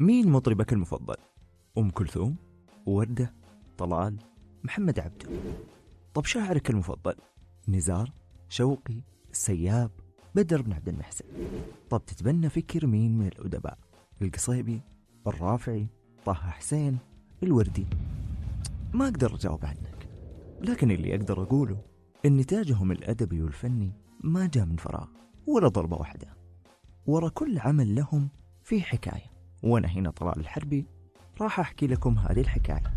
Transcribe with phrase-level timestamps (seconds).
[0.00, 1.16] مين مطربك المفضل؟
[1.78, 2.36] أم كلثوم؟
[2.86, 3.34] وردة؟
[3.78, 4.16] طلال؟
[4.64, 5.28] محمد عبده
[6.14, 7.14] طب شاعرك المفضل؟
[7.68, 8.12] نزار؟
[8.48, 9.90] شوقي؟ السياب؟
[10.34, 11.24] بدر بن عبد المحسن
[11.90, 13.78] طب تتبنى فكر مين من الأدباء؟
[14.22, 14.80] القصيبي؟
[15.26, 15.86] الرافعي؟
[16.24, 16.98] طه حسين؟
[17.42, 17.86] الوردي؟
[18.94, 20.08] ما أقدر أجاوب عنك
[20.60, 21.82] لكن اللي أقدر أقوله
[22.26, 25.06] إن نتاجهم الأدبي والفني ما جاء من فراغ
[25.46, 26.26] ولا ضربة واحدة
[27.06, 28.28] ورا كل عمل لهم
[28.62, 30.86] في حكاية وأنا هنا طلال الحربي
[31.40, 32.92] راح أحكي لكم هذه الحكاية.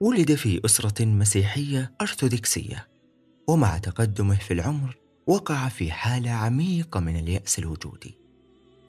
[0.00, 2.88] ولد في أسرة مسيحية أرثوذكسية
[3.48, 8.18] ومع تقدمه في العمر وقع في حالة عميقة من اليأس الوجودي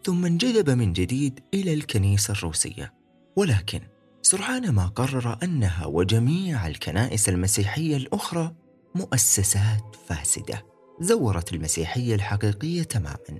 [0.05, 2.93] ثم انجذب من جديد إلى الكنيسة الروسية.
[3.35, 3.81] ولكن
[4.21, 8.55] سرعان ما قرر أنها وجميع الكنائس المسيحية الأخرى
[8.95, 10.74] مؤسسات فاسدة.
[10.99, 13.39] زورت المسيحية الحقيقية تماما.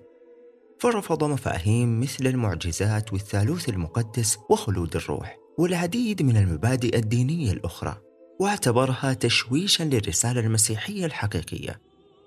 [0.80, 7.98] فرفض مفاهيم مثل المعجزات والثالوث المقدس وخلود الروح والعديد من المبادئ الدينية الأخرى
[8.40, 11.82] واعتبرها تشويشا للرسالة المسيحية الحقيقية.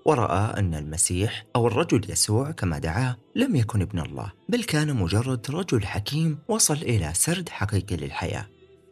[0.06, 5.50] ورأى أن المسيح أو الرجل يسوع كما دعاه لم يكن ابن الله بل كان مجرد
[5.50, 8.47] رجل حكيم وصل إلى سرد حقيقي للحياة.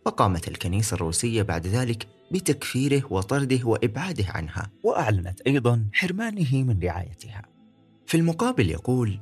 [0.07, 4.71] فقامت الكنيسة الروسية بعد ذلك بتكفيره وطرده وإبعاده عنها.
[4.83, 7.43] وأعلنت أيضا حرمانه من رعايتها.
[8.07, 9.21] في المقابل يقول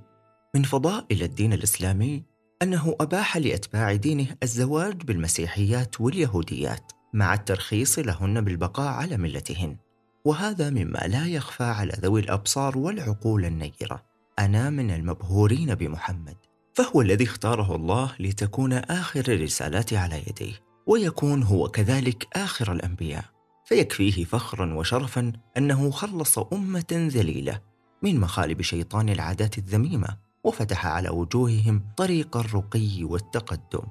[0.55, 2.23] من فضائل الدين الإسلامي
[2.63, 9.77] أنه أباح لأتباع دينه الزواج بالمسيحيات واليهوديات مع الترخيص لهن بالبقاء على ملتهن.
[10.25, 14.03] وهذا مما لا يخفى على ذوي الأبصار والعقول النيرة.
[14.39, 16.37] أنا من المبهورين بمحمد
[16.75, 20.74] فهو الذي اختاره الله لتكون آخر الرسالات على يديه.
[20.87, 23.25] ويكون هو كذلك آخر الأنبياء.
[23.65, 27.61] فيكفيه فخرا وشرفا أنه خلص أمة ذليلة
[28.03, 30.09] من مخالب شيطان العادات الذميمة
[30.45, 33.87] وفتح على وجوههم طريق الرقي والتقدم.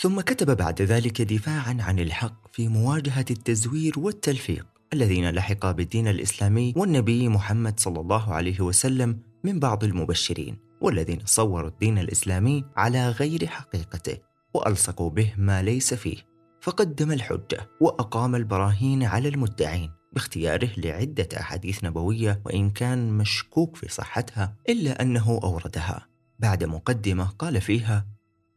[0.00, 6.74] ثم كتب بعد ذلك دفاعا عن الحق في مواجهة التزوير والتلفيق الذين لحق بالدين الإسلامي
[6.76, 13.46] والنبي محمد صلى الله عليه وسلم من بعض المبشرين والذين صوروا الدين الإسلامي على غير
[13.46, 14.27] حقيقته.
[14.54, 16.16] وألصقوا به ما ليس فيه
[16.60, 24.56] فقدم الحجة وأقام البراهين على المدعين باختياره لعدة أحاديث نبوية وإن كان مشكوك في صحتها
[24.68, 26.06] إلا أنه أوردها.
[26.38, 28.06] بعد مقدمة قال فيها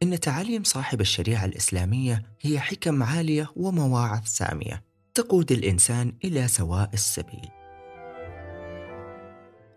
[0.02, 7.48] إن تعاليم صاحب الشريعة الإسلامية هي حكم عالية ومواعظ سامية تقود الإنسان إلى سواء السبيل.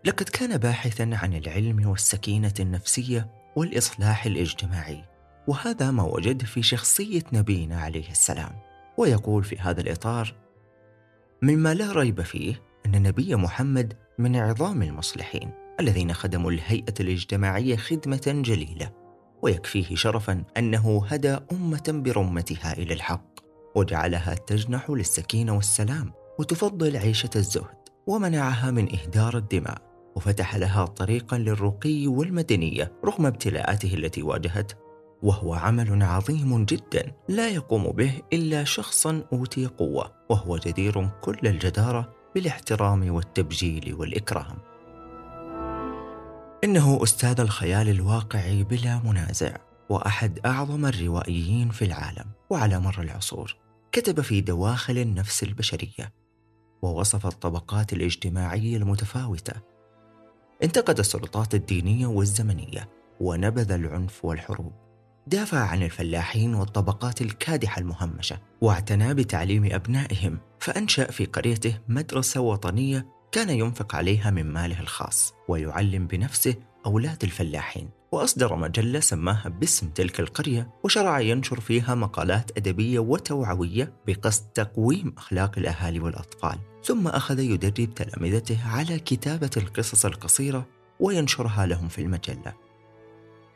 [0.04, 5.15] لقد كان باحثا عن العلم والسكينة النفسية والإصلاح الاجتماعي.
[5.46, 8.66] وهذا ما وجد في شخصية نبينا عليه السلام.
[8.98, 10.34] ويقول في هذا الإطار
[11.42, 18.42] مما لا ريب فيه أن النبي محمد من عظام المصلحين الذين خدموا الهيئة الاجتماعية خدمة
[18.44, 18.92] جليلة
[19.42, 23.40] ويكفيه شرفا أنه هدى أمة برمتها إلى الحق
[23.74, 29.78] وجعلها تجنح للسكينة والسلام وتفضل عيشة الزهد ومنعها من إهدار الدماء
[30.16, 34.85] وفتح لها طريقا للرقي والمدنية رغم ابتلاءاته التي واجهته
[35.22, 42.12] وهو عمل عظيم جدا لا يقوم به إلا شخصا أوتي قوة وهو جدير كل الجدارة
[42.34, 44.58] بالاحترام والتبجيل والإكرام.
[46.64, 49.56] إنه أستاذ الخيال الواقعي بلا منازع
[49.90, 53.56] وأحد أعظم الروائيين في العالم وعلى مر العصور.
[53.92, 56.12] كتب في دواخل النفس البشرية
[56.82, 59.52] ووصف الطبقات الاجتماعية المتفاوتة.
[60.62, 62.88] انتقد السلطات الدينية والزمنية
[63.20, 64.85] ونبذ العنف والحروب.
[65.26, 73.50] دافع عن الفلاحين والطبقات الكادحة المهمشة واعتنى بتعليم أبنائهم فأنشأ في قريته مدرسة وطنية كان
[73.50, 76.54] ينفق عليها من ماله الخاص ويعلم بنفسه
[76.86, 77.90] أولاد الفلاحين.
[78.12, 85.58] وأصدر مجلة سماها باسم تلك القرية وشرع ينشر فيها مقالات أدبية وتوعوية بقصد تقويم أخلاق
[85.58, 86.58] الأهالي والأطفال.
[86.84, 90.66] ثم أخذ يدرب تلامذته على كتابة القصص القصيرة
[91.00, 92.65] وينشرها لهم في المجلة.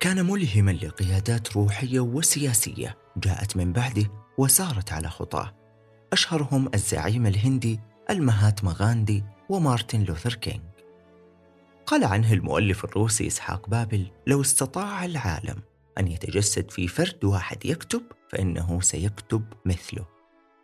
[0.01, 5.55] كان ملهما لقيادات روحية وسياسية جاءت من بعده وسارت على خطاه.
[6.13, 7.81] أشهرهم الزعيم الهندي
[8.11, 10.63] المهاتما غاندي ومارتن لوثر كينغ.
[11.87, 15.57] قال عنه المؤلف الروسي إسحاق بابل لو استطاع العالم
[15.99, 20.07] أن يتجسد في فرد واحد يكتب فإنه سيكتب مثله.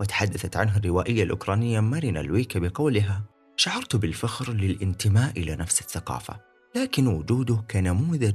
[0.01, 3.23] وتحدثت عنه الروائية الأوكرانية مارينا لويكا بقولها
[3.57, 6.41] شعرت بالفخر للانتماء إلى نفس الثقافة
[6.77, 8.35] لكن وجوده كنموذج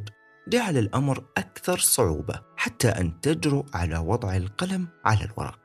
[0.52, 5.60] جعل الأمر أكثر صعوبة حتى أن تجرؤ على وضع القلم على الورق.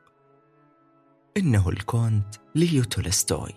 [1.36, 3.54] إنه الكونت ليو تولستوي.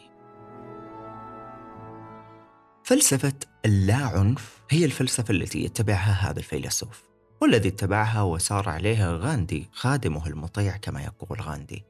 [2.84, 3.34] فلسفة
[3.66, 7.04] اللا عنف هي الفلسفة التي يتبعها هذا الفيلسوف
[7.42, 11.86] والذي اتبعها وسار عليها غاندي خادمه المطيع كما يقول غاندي.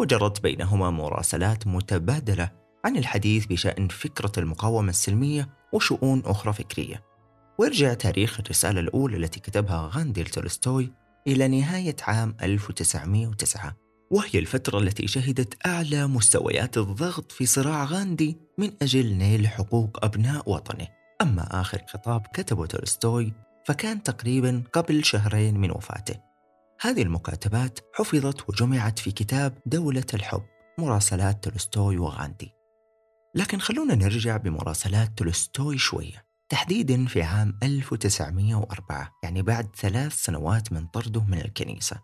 [0.00, 2.50] وجرت بينهما مراسلات متبادلة
[2.84, 7.07] عن الحديث بشأن فكرة المقاومة السلمية وشؤون أخرى فكرية.
[7.58, 10.92] ويرجع تاريخ الرسالة الأولى التي كتبها غاندي لتولستوي
[11.26, 13.76] إلى نهاية عام 1909
[14.10, 20.50] وهي الفترة التي شهدت أعلى مستويات الضغط في صراع غاندي من أجل نيل حقوق أبناء
[20.50, 20.88] وطنه.
[21.22, 23.32] أما آخر خطاب كتبه تولستوي
[23.66, 26.20] فكان تقريبا قبل شهرين من وفاته.
[26.80, 30.42] هذه المكاتبات حفظت وجمعت في كتاب دولة الحب
[30.78, 32.52] مراسلات تولستوي وغاندي.
[33.34, 36.27] لكن خلونا نرجع بمراسلات تولستوي شوية.
[36.48, 41.96] تحديدا في عام 1904 يعني بعد ثلاث سنوات من طرده من الكنيسة.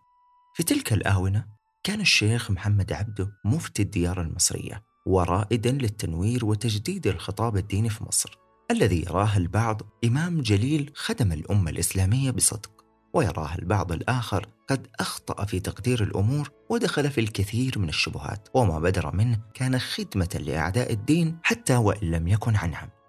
[0.54, 1.46] في تلك الآونة
[1.84, 8.38] كان الشيخ محمد عبده مفتي الديار المصرية ورائدا للتنوير وتجديد الخطاب الديني في مصر
[8.70, 12.70] الذي يراه البعض إمام جليل خدم الأمة الإسلامية بصدق
[13.14, 19.16] ويراه البعض الآخر قد أخطأ في تقدير الأمور ودخل في الكثير من الشبهات وما بدر
[19.16, 23.03] منه كان خدمة لأعداء الدين حتى وإن لم يكن عن عمد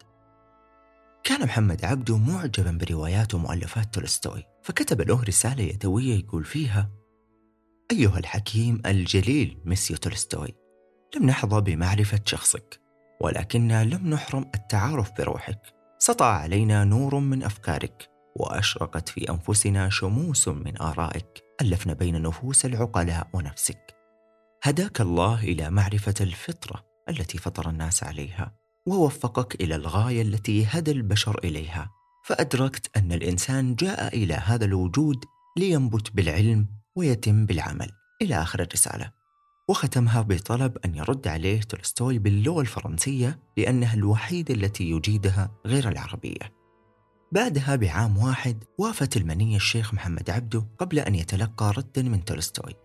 [1.26, 6.92] كان محمد عبده معجبا بروايات ومؤلفات تولستوي فكتب له رسالة يدوية يقول فيها
[7.92, 10.56] أيها الحكيم الجليل ميسيو تولستوي
[11.16, 12.82] لم نحظى بمعرفة شخصك
[13.22, 15.60] ولكننا لم نحرم التعارف بروحك.
[16.00, 21.44] سطع علينا نور من أفكارك وأشرقت في أنفسنا شموس من آرائك.
[21.62, 23.96] ألفنا بين نفوس العقلاء ونفسك.
[24.64, 28.65] هداك الله إلى معرفة الفطرة التي فطر الناس عليها.
[28.88, 31.92] ووفقك إلى الغاية التي هدى البشر إليها.
[32.26, 35.26] فأدركت أن الإنسان جاء إلى هذا الوجود
[35.58, 37.92] لينبت بالعلم ويتم بالعمل
[38.22, 39.12] إلى آخر الرسالة.
[39.70, 46.54] وختمها بطلب أن يرد عليه تولستوي باللغة الفرنسية لأنها الوحيدة التي يجيدها غير العربية.
[47.32, 52.85] بعدها بعام واحد وافت المنية الشيخ محمد عبده قبل أن يتلقى ردا من تولستوي.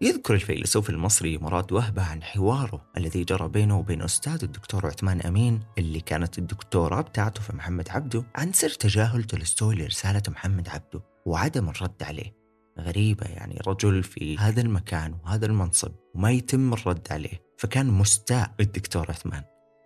[0.00, 5.60] يذكر الفيلسوف المصري مراد وهبة عن حواره الذي جرى بينه وبين أستاذ الدكتور عثمان أمين
[5.78, 11.68] اللي كانت الدكتوراه بتاعته في محمد عبده عن سر تجاهل تولستوي لرسالة محمد عبده وعدم
[11.68, 12.44] الرد عليه.
[12.78, 19.06] غريبة يعني رجل في هذا المكان وهذا المنصب وما يتم الرد عليه فكان مستاء الدكتور
[19.10, 19.42] عثمان.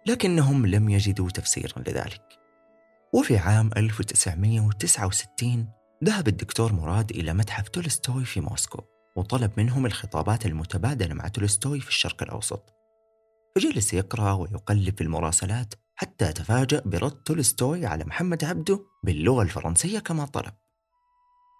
[0.06, 2.22] لكنهم لم يجدوا تفسيرا لذلك.
[3.14, 5.68] وفي عام 1969
[6.04, 8.97] ذهب الدكتور مراد إلى متحف تولستوي في موسكو.
[9.18, 12.74] وطلب منهم الخطابات المتبادلة مع تولستوي في الشرق الأوسط.
[13.56, 20.24] فجلس يقرأ ويقلب في المراسلات حتى تفاجأ برد تولستوي على محمد عبده باللغة الفرنسية كما
[20.24, 20.52] طلب.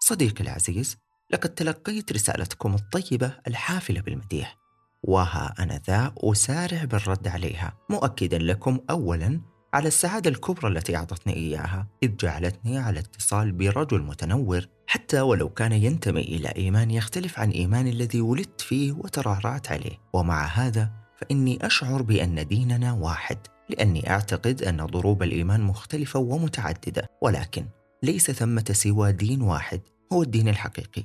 [0.00, 0.96] صديقي العزيز
[1.30, 4.56] لقد تلقيت رسالتكم الطيبة الحافلة بالمديح
[5.02, 7.78] وها أنا ذا أسارع بالرد عليها.
[7.90, 9.40] مؤكدا لكم أولا
[9.74, 15.72] على السعادة الكبرى التي أعطتني إياها إذ جعلتني على اتصال برجل متنور حتى ولو كان
[15.72, 19.98] ينتمي إلى إيمان يختلف عن إيمان الذي ولدت فيه وترعرعت عليه.
[20.12, 23.38] ومع هذا فإني أشعر بأن ديننا واحد
[23.70, 27.66] لأني أعتقد أن ضروب الإيمان مختلفة ومتعددة ولكن
[28.02, 29.80] ليس ثمة سوى دين واحد
[30.12, 31.04] هو الدين الحقيقي.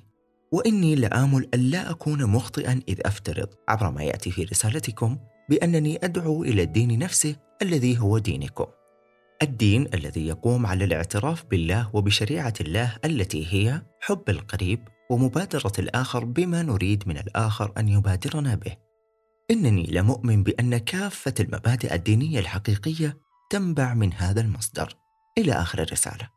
[0.51, 5.17] وإني لآمل ألا أكون مخطئا إذ أفترض عبر ما يأتي في رسالتكم
[5.49, 8.65] بأنني أدعو إلى الدين نفسه الذي هو دينكم.
[9.41, 16.61] الدين الذي يقوم على الاعتراف بالله وبشريعة الله التي هي حب القريب ومبادرة الآخر بما
[16.61, 18.77] نريد من الآخر أن يبادرنا به.
[19.51, 23.17] إنني لمؤمن بأن كافة المبادئ الدينية الحقيقية
[23.49, 24.97] تنبع من هذا المصدر.
[25.37, 26.29] إلى آخر الرسالة.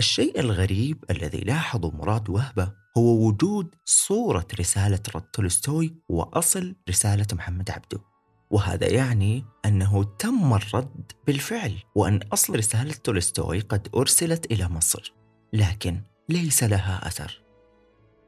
[0.00, 7.70] الشيء الغريب الذي لاحظه مراد وهبة هو وجود صورة رسالة رد تولستوي وأصل رسالة محمد
[7.70, 8.09] عبده
[8.50, 15.14] وهذا يعني أنه تم الرد بالفعل وأن أصل رسالة تولستوي قد أرسلت إلى مصر
[15.52, 17.42] لكن ليس لها أثر.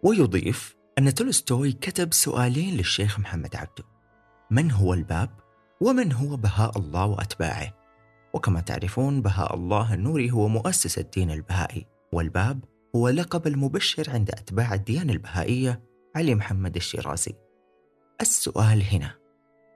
[0.02, 3.84] ويضيف أن تولستوي كتب سؤالين للشيخ محمد عبده
[4.50, 5.30] من هو الباب
[5.80, 7.72] ومن هو بهاء الله وأتباعه؟
[8.34, 12.64] وكما تعرفون بهاء الله النوري هو مؤسس الدين البهائي والباب
[12.96, 15.82] هو لقب المبشر عند أتباع الديانة البهائية
[16.16, 17.34] علي محمد الشيرازي.
[18.20, 19.21] السؤال هنا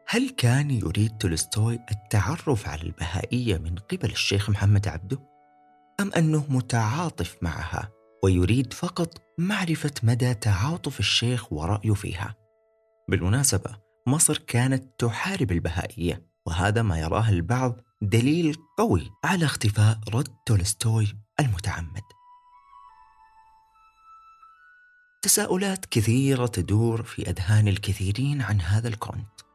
[0.09, 5.19] هل كان يريد تولستوي التعرف على البهائية من قبل الشيخ محمد عبده؟
[6.01, 7.91] أم أنه متعاطف معها
[8.25, 12.35] ويريد فقط معرفة مدى تعاطف الشيخ ورأيه فيها؟
[13.09, 21.07] بالمناسبة مصر كانت تحارب البهائية وهذا ما يراه البعض دليل قوي على اختفاء رد تولستوي
[21.41, 22.03] المتعمد
[25.23, 29.46] تساؤلات كثيرة تدور في أذهان الكثيرين عن هذا الكونت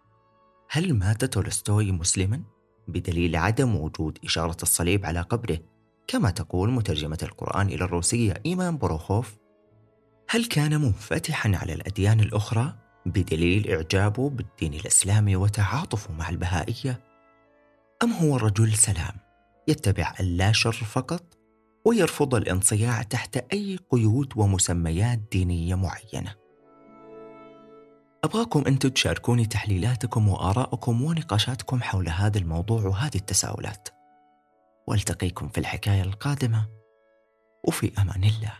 [0.73, 2.41] هل مات تولستوي مسلما؟
[2.87, 5.59] بدليل عدم وجود إشارة الصليب على قبره
[6.07, 9.37] كما تقول مترجمة القرآن إلى الروسية إيمان بروخوف
[10.29, 12.73] هل كان منفتحا على الأديان الأخرى
[13.05, 17.03] بدليل إعجابه بالدين الإسلامي وتعاطفه مع البهائية؟
[18.03, 19.15] أم هو رجل سلام
[19.67, 21.37] يتبع اللاشر فقط
[21.85, 26.40] ويرفض الانصياع تحت أي قيود ومسميات دينية معينة؟
[28.23, 33.89] أبغاكم أنتم تشاركوني تحليلاتكم وآراءكم ونقاشاتكم حول هذا الموضوع وهذه التساؤلات.
[34.87, 36.67] والتقيكم في الحكاية القادمة
[37.67, 38.53] وفي أمان الله.